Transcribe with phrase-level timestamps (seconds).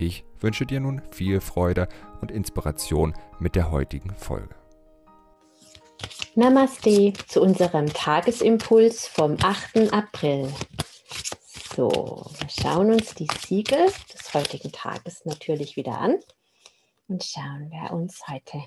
[0.00, 1.88] Ich wünsche dir nun viel Freude
[2.20, 4.54] und Inspiration mit der heutigen Folge.
[6.36, 9.92] Namaste zu unserem Tagesimpuls vom 8.
[9.92, 10.52] April.
[11.74, 16.20] So, wir schauen uns die Siegel des heutigen Tages natürlich wieder an
[17.08, 18.62] und schauen, wer uns heute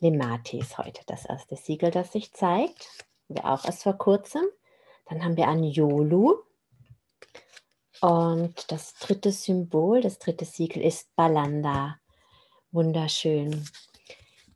[0.00, 2.88] Lemati ist heute das erste Siegel, das sich zeigt.
[3.28, 4.42] Wir auch erst vor kurzem.
[5.06, 6.43] Dann haben wir Anjolu.
[8.04, 11.96] Und das dritte Symbol, das dritte Siegel ist Balanda.
[12.70, 13.64] Wunderschön.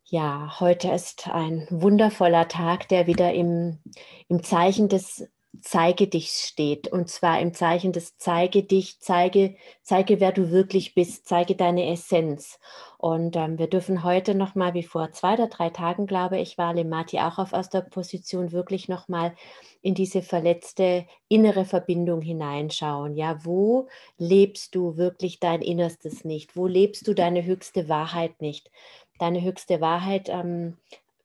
[0.05, 3.79] Ja, heute ist ein wundervoller Tag, der wieder im,
[4.27, 5.27] im Zeichen des
[5.61, 6.87] Zeige dich steht.
[6.87, 11.91] Und zwar im Zeichen des Zeige dich, zeige, zeige, wer du wirklich bist, zeige deine
[11.91, 12.59] Essenz.
[12.97, 16.73] Und ähm, wir dürfen heute nochmal, wie vor zwei oder drei Tagen, glaube ich, war
[16.73, 19.33] Lemati auch auf erster Position, wirklich nochmal
[19.81, 23.15] in diese verletzte innere Verbindung hineinschauen.
[23.15, 26.55] Ja, wo lebst du wirklich dein Innerstes nicht?
[26.55, 28.69] Wo lebst du deine höchste Wahrheit nicht?
[29.17, 30.77] Deine höchste Wahrheit, ähm,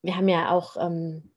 [0.02, 1.30] wir haben ja auch ähm,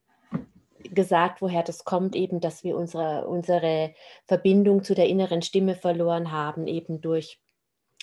[0.84, 3.94] gesagt, woher das kommt, eben, dass wir unsere, unsere
[4.26, 7.40] Verbindung zu der inneren Stimme verloren haben, eben durch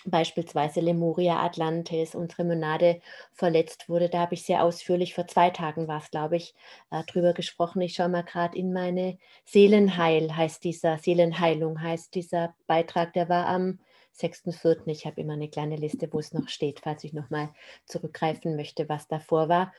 [0.04, 3.00] beispielsweise Lemuria Atlantis, unsere Monade
[3.32, 4.08] verletzt wurde.
[4.08, 6.54] Da habe ich sehr ausführlich, vor zwei Tagen war es, glaube ich,
[6.90, 7.80] äh, drüber gesprochen.
[7.80, 13.46] Ich schaue mal gerade in meine Seelenheil, heißt dieser, Seelenheilung heißt dieser Beitrag, der war
[13.46, 13.78] am
[14.16, 14.86] 6.4.
[14.86, 17.50] Ich habe immer eine kleine Liste, wo es noch steht, falls ich nochmal
[17.86, 19.72] zurückgreifen möchte, was davor war.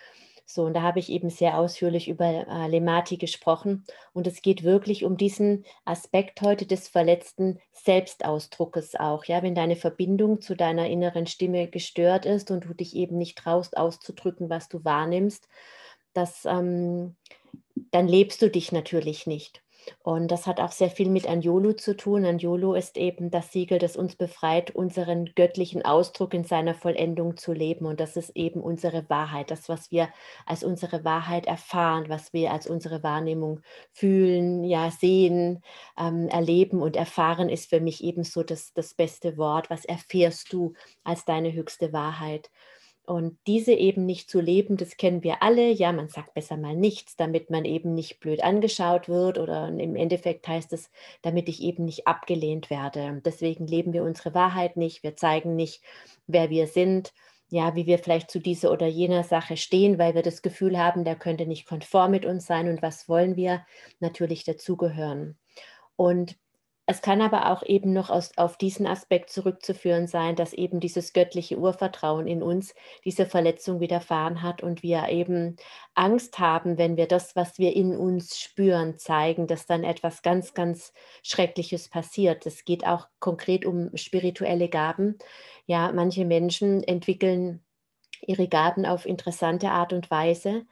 [0.48, 3.84] So, und da habe ich eben sehr ausführlich über äh, Lemati gesprochen.
[4.14, 9.26] Und es geht wirklich um diesen Aspekt heute des verletzten Selbstausdruckes auch.
[9.26, 13.38] Ja, wenn deine Verbindung zu deiner inneren Stimme gestört ist und du dich eben nicht
[13.40, 15.48] traust auszudrücken, was du wahrnimmst,
[16.14, 17.16] das, ähm,
[17.92, 19.65] dann lebst du dich natürlich nicht.
[20.04, 22.26] Und das hat auch sehr viel mit Anjolu zu tun.
[22.26, 27.54] Anjolu ist eben das Siegel, das uns befreit, unseren göttlichen Ausdruck in seiner Vollendung zu
[27.54, 27.86] leben.
[27.86, 30.10] Und das ist eben unsere Wahrheit, das, was wir
[30.46, 35.62] als unsere Wahrheit erfahren, was wir als unsere Wahrnehmung fühlen, ja, sehen,
[35.98, 39.70] ähm, erleben und erfahren, ist für mich eben so das, das beste Wort.
[39.70, 40.74] Was erfährst du
[41.04, 42.50] als deine höchste Wahrheit?
[43.08, 45.70] Und diese eben nicht zu leben, das kennen wir alle.
[45.70, 49.96] Ja, man sagt besser mal nichts, damit man eben nicht blöd angeschaut wird oder im
[49.96, 50.90] Endeffekt heißt es,
[51.22, 53.22] damit ich eben nicht abgelehnt werde.
[53.24, 55.04] Deswegen leben wir unsere Wahrheit nicht.
[55.04, 55.84] Wir zeigen nicht,
[56.26, 57.14] wer wir sind,
[57.50, 61.04] ja, wie wir vielleicht zu dieser oder jener Sache stehen, weil wir das Gefühl haben,
[61.04, 63.66] der könnte nicht konform mit uns sein und was wollen wir
[64.00, 65.38] natürlich dazugehören.
[65.96, 66.38] Und
[66.88, 71.14] es kann aber auch eben noch aus, auf diesen Aspekt zurückzuführen sein, dass eben dieses
[71.14, 75.56] göttliche Urvertrauen in uns diese Verletzung widerfahren hat und wir eben
[75.96, 80.54] Angst haben, wenn wir das, was wir in uns spüren, zeigen, dass dann etwas ganz,
[80.54, 82.46] ganz Schreckliches passiert.
[82.46, 85.18] Es geht auch konkret um spirituelle Gaben.
[85.66, 87.64] Ja, manche Menschen entwickeln
[88.22, 90.66] ihre Gaben auf interessante Art und Weise.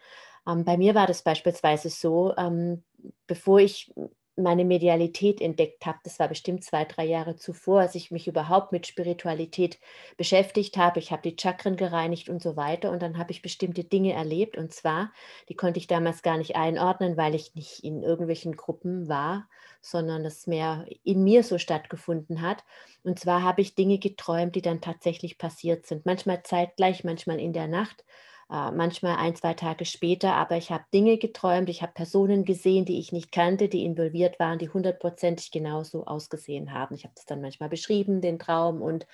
[0.48, 2.84] Ähm, bei mir war das beispielsweise so, ähm,
[3.26, 3.92] bevor ich
[4.36, 6.00] meine Medialität entdeckt habe.
[6.04, 9.80] Das war bestimmt zwei, drei Jahre zuvor, als ich mich überhaupt mit Spiritualität
[10.18, 11.00] beschäftigt habe.
[11.00, 12.92] Ich habe die Chakren gereinigt und so weiter.
[12.92, 14.58] Und dann habe ich bestimmte Dinge erlebt.
[14.58, 15.12] Und zwar,
[15.50, 19.48] die konnte ich damals gar nicht einordnen, weil ich nicht in irgendwelchen Gruppen war,
[19.82, 22.64] sondern es mehr in mir so stattgefunden hat.
[23.04, 26.06] Und zwar habe ich Dinge geträumt, die dann tatsächlich passiert sind.
[26.06, 28.04] Manchmal zeitgleich, manchmal in der Nacht
[28.52, 32.86] äh, manchmal ein, zwei Tage später, aber ich habe Dinge geträumt, ich habe Personen gesehen,
[32.86, 36.96] die ich nicht kannte, die involviert waren, die hundertprozentig genauso ausgesehen haben.
[36.96, 39.08] Ich habe das dann manchmal beschrieben, den Traum und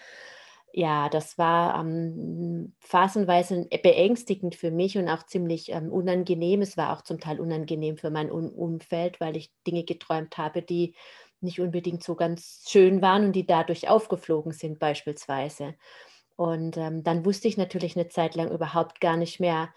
[0.72, 6.61] ja, das war ähm, phasenweise beängstigend für mich und auch ziemlich ähm, unangenehm.
[6.61, 10.61] Es war auch zum Teil unangenehm für mein um Umfeld, weil ich Dinge geträumt habe,
[10.61, 10.96] die
[11.41, 15.73] nicht unbedingt so ganz schön waren und die dadurch aufgeflogen sind beispielsweise.
[16.40, 19.74] Und ähm, dann wusste ich natürlich eine Zeit lang überhaupt gar nicht mehr,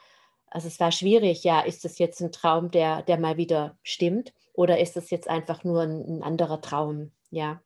[0.46, 4.32] also es war schwierig, ja, ist das jetzt ein Traum, der, der mal wieder stimmt
[4.52, 7.60] oder ist das jetzt einfach nur ein, ein anderer Traum, ja.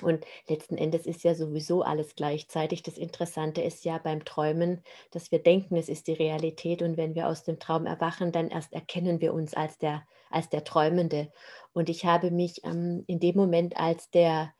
[0.00, 2.82] Und letzten Endes ist ja sowieso alles gleichzeitig.
[2.82, 6.80] Das Interessante ist ja beim Träumen, dass wir denken, es ist die Realität.
[6.80, 10.48] Und wenn wir aus dem Traum erwachen, dann erst erkennen wir uns als der, als
[10.48, 11.30] der Träumende.
[11.74, 14.53] Und ich habe mich ähm, in dem Moment als der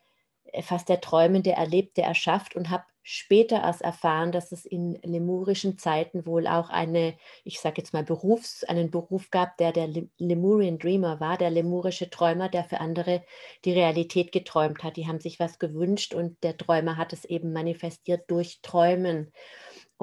[0.63, 5.79] fast der Träumende erlebt, der erschafft und habe später erst erfahren, dass es in lemurischen
[5.79, 7.15] Zeiten wohl auch eine,
[7.45, 12.09] ich sage jetzt mal Berufs, einen Beruf gab, der der Lemurian Dreamer war, der lemurische
[12.09, 13.23] Träumer, der für andere
[13.67, 14.97] die Realität geträumt hat.
[14.97, 19.33] Die haben sich was gewünscht und der Träumer hat es eben manifestiert durch Träumen.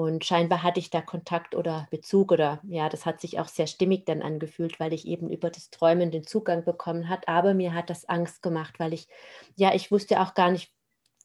[0.01, 3.67] Und scheinbar hatte ich da Kontakt oder Bezug oder ja, das hat sich auch sehr
[3.67, 7.27] stimmig dann angefühlt, weil ich eben über das Träumen den Zugang bekommen hat.
[7.27, 9.07] Aber mir hat das Angst gemacht, weil ich,
[9.55, 10.73] ja, ich wusste auch gar nicht,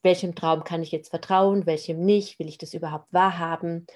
[0.03, 3.87] welchem Traum kann ich jetzt vertrauen, welchem nicht, will ich das überhaupt wahrhaben.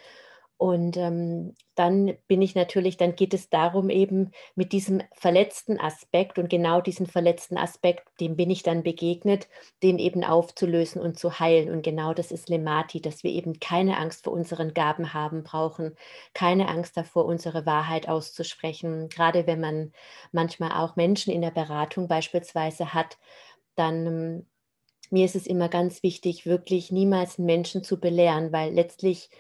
[0.61, 6.39] Und ähm, dann bin ich natürlich, dann geht es darum, eben mit diesem verletzten Aspekt
[6.39, 9.49] und genau diesen verletzten Aspekt, dem bin ich dann begegnet,
[9.83, 11.71] den eben aufzulösen und zu heilen.
[11.71, 15.97] Und genau das ist Lemati, dass wir eben keine Angst vor unseren Gaben haben brauchen,
[16.35, 19.09] keine Angst davor, unsere Wahrheit auszusprechen.
[19.09, 19.93] Gerade wenn man
[20.31, 23.17] manchmal auch Menschen in der Beratung beispielsweise hat,
[23.77, 24.47] dann ähm,
[25.09, 29.31] mir ist es immer ganz wichtig, wirklich niemals einen Menschen zu belehren, weil letztlich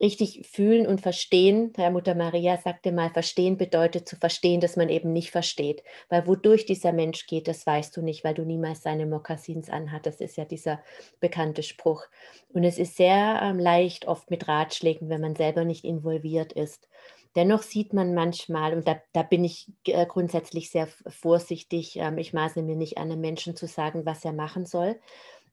[0.00, 1.72] richtig fühlen und verstehen.
[1.76, 5.82] Herr Mutter Maria sagte mal, verstehen bedeutet zu verstehen, dass man eben nicht versteht.
[6.08, 10.06] Weil wodurch dieser Mensch geht, das weißt du nicht, weil du niemals seine Mokassins anhat.
[10.06, 10.80] Das ist ja dieser
[11.20, 12.04] bekannte Spruch.
[12.52, 16.88] Und es ist sehr ähm, leicht, oft mit Ratschlägen, wenn man selber nicht involviert ist.
[17.36, 22.32] Dennoch sieht man manchmal, und da, da bin ich äh, grundsätzlich sehr vorsichtig, ähm, ich
[22.32, 25.00] maße mir nicht an, einem Menschen zu sagen, was er machen soll.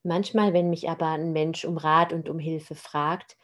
[0.03, 3.37] Manchmal, wenn mich aber ein Mensch um Rat und um Hilfe fragt,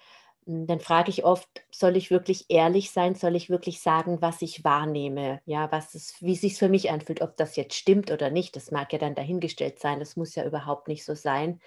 [0.47, 3.15] dann frage ich oft, soll ich wirklich ehrlich sein?
[3.15, 5.41] Soll ich wirklich sagen, was ich wahrnehme?
[5.45, 8.71] Ja, was es, wie es für mich anfühlt, ob das jetzt stimmt oder nicht, das
[8.71, 9.99] mag ja dann dahingestellt sein.
[9.99, 11.59] Das muss ja überhaupt nicht so sein.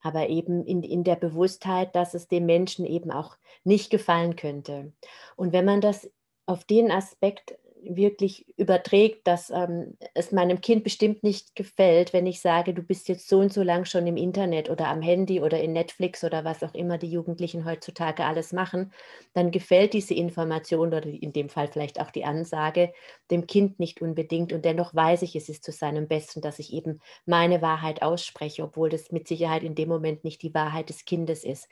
[0.00, 4.92] Aber eben in, in der Bewusstheit, dass es dem Menschen eben auch nicht gefallen könnte.
[5.36, 6.10] Und wenn man das
[6.46, 7.58] auf den Aspekt
[7.88, 13.08] wirklich überträgt, dass ähm, es meinem Kind bestimmt nicht gefällt, wenn ich sage, du bist
[13.08, 16.44] jetzt so und so lang schon im Internet oder am Handy oder in Netflix oder
[16.44, 18.92] was auch immer die Jugendlichen heutzutage alles machen,
[19.32, 22.92] dann gefällt diese Information oder in dem Fall vielleicht auch die Ansage
[23.30, 24.52] dem Kind nicht unbedingt.
[24.52, 28.62] Und dennoch weiß ich, es ist zu seinem Besten, dass ich eben meine Wahrheit ausspreche,
[28.64, 31.68] obwohl das mit Sicherheit in dem Moment nicht die Wahrheit des Kindes ist.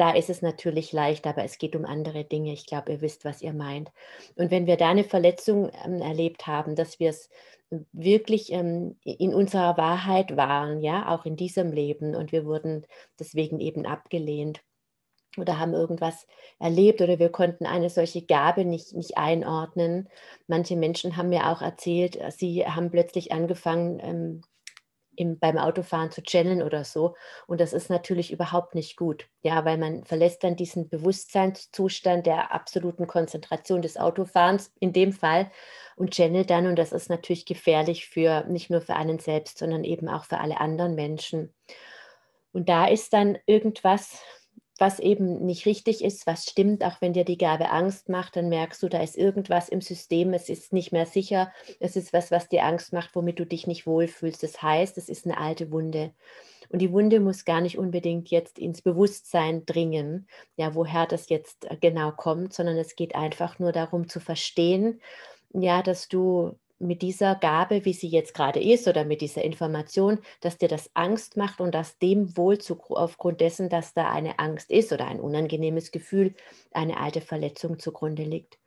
[0.00, 2.54] Da ist es natürlich leicht, aber es geht um andere Dinge.
[2.54, 3.90] Ich glaube, ihr wisst, was ihr meint.
[4.34, 7.28] Und wenn wir da eine Verletzung ähm, erlebt haben, dass wir es
[7.92, 12.86] wirklich ähm, in unserer Wahrheit waren, ja, auch in diesem Leben und wir wurden
[13.18, 14.62] deswegen eben abgelehnt
[15.36, 16.26] oder haben irgendwas
[16.58, 20.08] erlebt oder wir konnten eine solche Gabe nicht, nicht einordnen.
[20.46, 24.42] Manche Menschen haben mir auch erzählt, sie haben plötzlich angefangen, ähm,
[25.20, 27.14] im, beim Autofahren zu channeln oder so.
[27.46, 29.28] Und das ist natürlich überhaupt nicht gut.
[29.42, 35.50] Ja, weil man verlässt dann diesen Bewusstseinszustand der absoluten Konzentration des Autofahrens in dem Fall
[35.96, 36.66] und channelt dann.
[36.66, 40.38] Und das ist natürlich gefährlich für nicht nur für einen selbst, sondern eben auch für
[40.38, 41.54] alle anderen Menschen.
[42.52, 44.22] Und da ist dann irgendwas,
[44.80, 48.48] was eben nicht richtig ist, was stimmt, auch wenn dir die Gabe Angst macht, dann
[48.48, 52.30] merkst du, da ist irgendwas im System, es ist nicht mehr sicher, es ist was,
[52.30, 54.42] was dir Angst macht, womit du dich nicht wohlfühlst.
[54.42, 56.12] Das heißt, es ist eine alte Wunde.
[56.70, 61.70] Und die Wunde muss gar nicht unbedingt jetzt ins Bewusstsein dringen, ja, woher das jetzt
[61.70, 65.00] äh, genau kommt, sondern es geht einfach nur darum zu verstehen,
[65.52, 70.18] ja, dass du mit dieser Gabe, wie sie jetzt gerade ist, oder mit dieser Information,
[70.40, 74.38] dass dir das Angst macht und dass dem wohl zu, aufgrund dessen, dass da eine
[74.38, 76.34] Angst ist oder ein unangenehmes Gefühl,
[76.72, 78.58] eine alte Verletzung zugrunde liegt.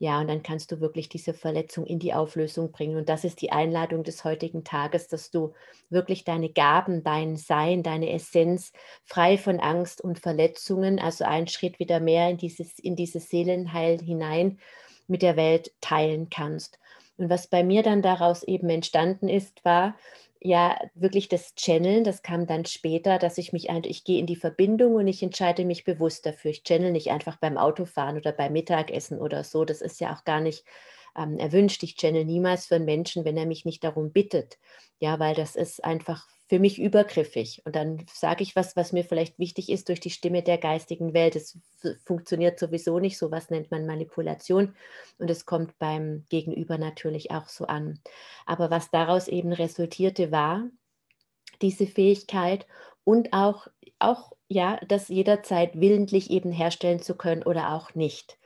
[0.00, 2.96] Ja, und dann kannst du wirklich diese Verletzung in die Auflösung bringen.
[2.96, 5.54] Und das ist die Einladung des heutigen Tages, dass du
[5.90, 8.72] wirklich deine Gaben, dein Sein, deine Essenz
[9.04, 14.00] frei von Angst und Verletzungen, also einen Schritt wieder mehr in dieses, in dieses Seelenheil
[14.00, 14.60] hinein
[15.08, 16.78] mit der Welt teilen kannst.
[17.18, 19.96] Und was bei mir dann daraus eben entstanden ist, war
[20.40, 22.04] ja wirklich das Channeln.
[22.04, 25.64] Das kam dann später, dass ich mich, ich gehe in die Verbindung und ich entscheide
[25.64, 26.52] mich bewusst dafür.
[26.52, 29.64] Ich channel nicht einfach beim Autofahren oder beim Mittagessen oder so.
[29.64, 30.64] Das ist ja auch gar nicht
[31.16, 31.82] ähm, erwünscht.
[31.82, 34.58] Ich channel niemals für einen Menschen, wenn er mich nicht darum bittet.
[35.00, 37.62] Ja, weil das ist einfach für mich übergriffig.
[37.64, 41.12] Und dann sage ich was, was mir vielleicht wichtig ist durch die Stimme der geistigen
[41.12, 41.36] Welt.
[41.36, 41.58] Es
[42.04, 44.74] funktioniert sowieso nicht, so was nennt man Manipulation.
[45.18, 48.00] Und es kommt beim Gegenüber natürlich auch so an.
[48.46, 50.68] Aber was daraus eben resultierte, war
[51.60, 52.66] diese Fähigkeit
[53.04, 53.66] und auch,
[53.98, 58.38] auch ja, das jederzeit willentlich eben herstellen zu können oder auch nicht.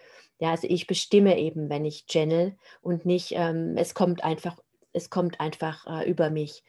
[0.42, 4.56] Ja, also ich bestimme eben, wenn ich channel und nicht, ähm, es kommt einfach,
[4.92, 6.64] es kommt einfach äh, über mich.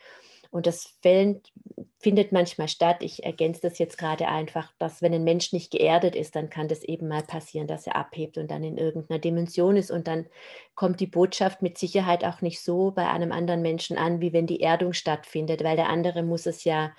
[0.52, 1.52] Und das fällt,
[1.98, 2.98] findet manchmal statt.
[3.00, 6.68] Ich ergänze das jetzt gerade einfach, dass wenn ein Mensch nicht geerdet ist, dann kann
[6.68, 9.90] das eben mal passieren, dass er abhebt und dann in irgendeiner Dimension ist.
[9.90, 10.28] Und dann
[10.76, 14.46] kommt die Botschaft mit Sicherheit auch nicht so bei einem anderen Menschen an, wie wenn
[14.46, 16.92] die Erdung stattfindet, weil der andere muss es ja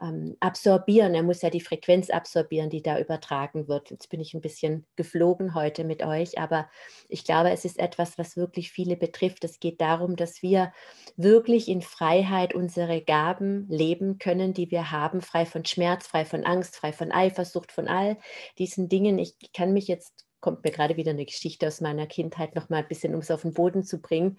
[0.00, 1.14] ähm, absorbieren.
[1.14, 3.90] Er muss ja die Frequenz absorbieren, die da übertragen wird.
[3.90, 6.68] Jetzt bin ich ein bisschen geflogen heute mit euch, aber
[7.08, 9.44] ich glaube, es ist etwas, was wirklich viele betrifft.
[9.44, 10.72] Es geht darum, dass wir
[11.16, 16.44] wirklich in Freiheit unsere Gaben leben können, die wir haben, frei von Schmerz, frei von
[16.44, 18.18] Angst, frei von Eifersucht, von all
[18.58, 19.18] diesen Dingen.
[19.18, 22.76] Ich kann mich jetzt kommt mir gerade wieder eine Geschichte aus meiner Kindheit noch mal
[22.76, 24.38] ein bisschen, um es auf den Boden zu bringen,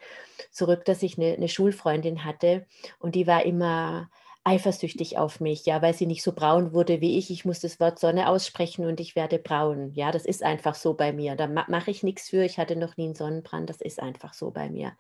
[0.52, 2.66] zurück, dass ich eine, eine Schulfreundin hatte
[3.00, 4.10] und die war immer
[4.48, 7.30] eifersüchtig auf mich, ja, weil sie nicht so braun wurde wie ich.
[7.30, 9.92] Ich muss das Wort Sonne aussprechen und ich werde braun.
[9.94, 11.36] Ja, das ist einfach so bei mir.
[11.36, 12.46] Da ma mache ich nichts für.
[12.46, 13.70] Ich hatte noch nie einen Sonnenbrand.
[13.70, 14.94] Das ist einfach so bei mir.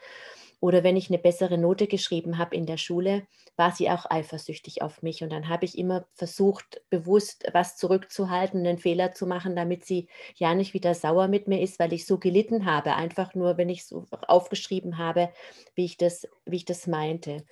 [0.59, 4.81] Oder wenn ich eine bessere Note geschrieben habe in der Schule, war sie auch eifersüchtig
[4.81, 5.23] auf mich.
[5.23, 10.09] Und dann habe ich immer versucht, bewusst was zurückzuhalten, einen Fehler zu machen, damit sie
[10.35, 12.95] ja nicht wieder sauer mit mir ist, weil ich so gelitten habe.
[12.95, 15.29] Einfach nur, wenn ich so aufgeschrieben habe,
[15.75, 17.45] wie ich das, wie ich das meinte.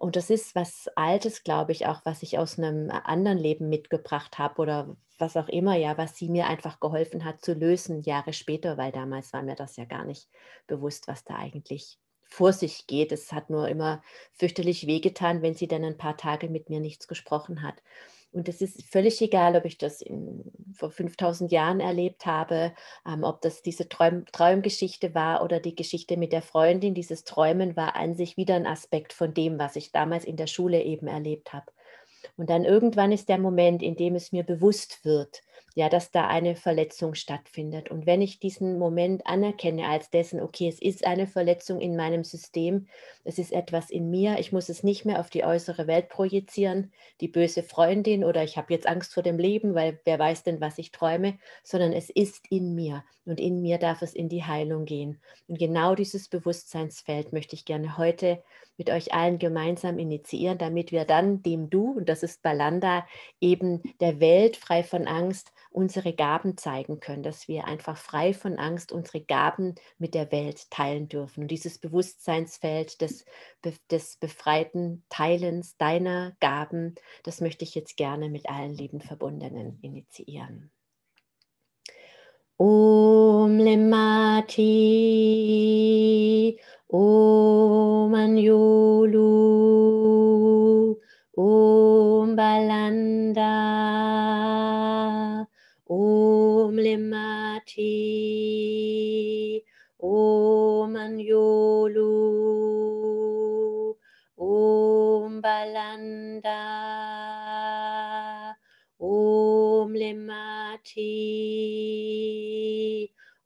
[0.00, 4.38] Und das ist was Altes, glaube ich, auch, was ich aus einem anderen Leben mitgebracht
[4.38, 8.32] habe oder was auch immer, ja, was sie mir einfach geholfen hat zu lösen, Jahre
[8.32, 10.30] später, weil damals war mir das ja gar nicht
[10.66, 13.12] bewusst, was da eigentlich vor sich geht.
[13.12, 14.02] Es hat nur immer
[14.32, 17.82] fürchterlich wehgetan, wenn sie dann ein paar Tage mit mir nichts gesprochen hat.
[18.32, 22.72] Und es ist völlig egal, ob ich das in, vor 5000 Jahren erlebt habe,
[23.06, 26.94] ähm, ob das diese Träum, Traumgeschichte war oder die Geschichte mit der Freundin.
[26.94, 30.46] Dieses Träumen war an sich wieder ein Aspekt von dem, was ich damals in der
[30.46, 31.66] Schule eben erlebt habe.
[32.36, 35.42] Und dann irgendwann ist der Moment, in dem es mir bewusst wird,
[35.80, 37.90] ja, dass da eine Verletzung stattfindet.
[37.90, 42.22] Und wenn ich diesen Moment anerkenne als dessen, okay, es ist eine Verletzung in meinem
[42.22, 42.86] System,
[43.24, 46.92] es ist etwas in mir, ich muss es nicht mehr auf die äußere Welt projizieren,
[47.22, 50.60] die böse Freundin oder ich habe jetzt Angst vor dem Leben, weil wer weiß denn,
[50.60, 54.44] was ich träume, sondern es ist in mir und in mir darf es in die
[54.44, 55.18] Heilung gehen.
[55.48, 58.42] Und genau dieses Bewusstseinsfeld möchte ich gerne heute
[58.80, 63.06] mit euch allen gemeinsam initiieren, damit wir dann dem Du, und das ist Balanda,
[63.38, 68.58] eben der Welt frei von Angst unsere Gaben zeigen können, dass wir einfach frei von
[68.58, 71.42] Angst unsere Gaben mit der Welt teilen dürfen.
[71.42, 73.24] Und dieses Bewusstseinsfeld des,
[73.90, 80.70] des befreiten Teilens deiner Gaben, das möchte ich jetzt gerne mit allen lieben Verbundenen initiieren.
[82.56, 84.50] Om Lemati
[86.92, 89.20] Om Anjulu,
[91.36, 93.79] Om Balanda,
[110.10, 111.06] Om Lemati,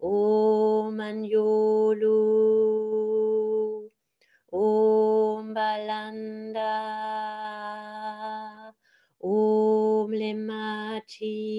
[0.00, 2.25] Om Anjulu.
[5.54, 6.73] Balanda.
[9.21, 11.54] Om Lemati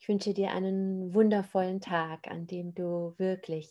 [0.00, 3.68] Ich wünsche dir einen wundervollen Tag, an dem du wirklich